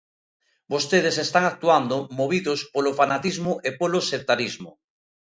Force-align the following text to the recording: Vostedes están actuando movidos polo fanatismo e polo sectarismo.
Vostedes 0.73 1.15
están 1.25 1.45
actuando 1.51 1.95
movidos 2.19 2.59
polo 2.73 2.91
fanatismo 2.99 3.51
e 3.67 3.69
polo 3.79 3.99
sectarismo. 4.11 4.71